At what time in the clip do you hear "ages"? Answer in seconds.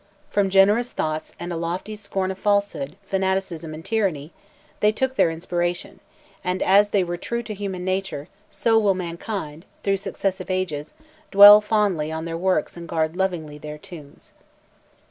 10.49-10.95